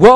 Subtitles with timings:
[0.00, 0.10] 哇，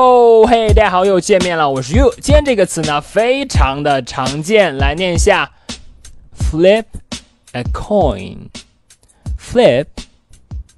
[0.47, 2.11] 嘿，大家好，又见面了，我是 you。
[2.19, 5.51] 今天这个词呢，非常的常见，来念一下
[6.35, 6.85] ：flip
[7.51, 9.85] a coin，flip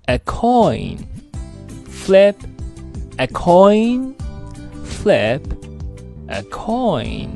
[0.07, 2.35] a coin，flip
[3.15, 5.39] a coin，flip
[6.27, 7.29] a coin。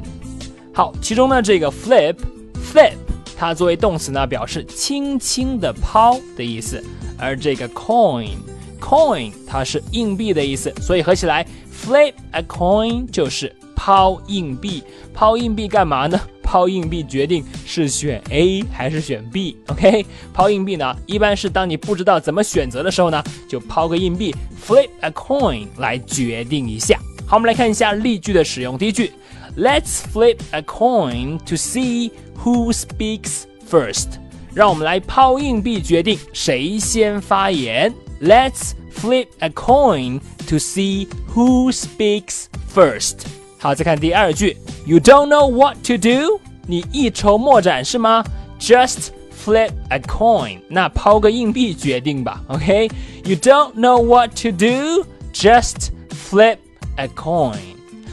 [0.73, 2.95] 好，其中呢，这个 flip，flip，
[3.37, 6.83] 它作为动词呢，表示轻轻的抛的意思，
[7.17, 8.35] 而这个 coin。
[8.83, 14.83] Coin 它是硬币的意思，所以合起来 flip a coin 就是抛硬币。
[15.13, 16.19] 抛硬币干嘛呢？
[16.43, 19.57] 抛硬币决定是选 A 还是选 B。
[19.67, 24.35] OK，抛硬币呢，一般是当你不知道怎么选择的时候呢，就抛个硬币
[24.67, 26.99] flip a coin 来决定一下。
[27.25, 28.77] 好，我们来看一下例句的使用。
[28.77, 29.11] 第一句
[29.57, 32.11] ，Let's flip a coin to see
[32.43, 34.19] who speaks first。
[34.53, 37.91] 让我们来抛硬币决定谁先发言。
[38.22, 43.18] Let's flip a coin to see who speaks first。
[43.58, 48.24] 好，再看第二句，You don't know what to do，你一筹莫展是吗？
[48.60, 49.10] Just
[49.44, 52.42] flip a coin，那抛个硬币决定吧。
[52.48, 56.58] OK，You don't know what to do，just flip
[56.96, 57.56] a coin。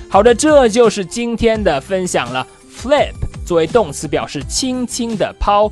[0.10, 2.46] 好的，这就是今天的分享了。
[2.76, 3.14] Flip
[3.46, 5.72] 作为动词表示轻轻的抛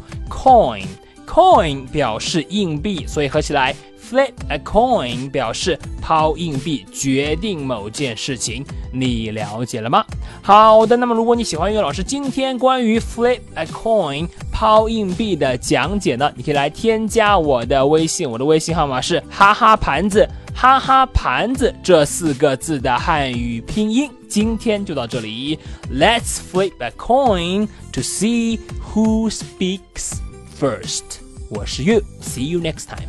[1.29, 3.75] Coin 表示硬币，所以合起来。
[4.11, 10.03] Flip a coin 表示抛硬币，决定某件事情，你了解了吗？
[10.41, 24.11] 好的，那么如果你喜欢岳老师今天关于 flip a coin 抛硬币的讲解呢，你可以来添加我的微信，我的微信号码是哈哈盘子，哈哈盘子这四个字的汉语拼音。
[24.27, 25.59] 今天就到这里
[25.93, 28.59] ，Let's flip a coin to see
[28.95, 30.17] who speaks
[30.59, 31.21] first。
[31.49, 33.08] 我是 You，see you next time。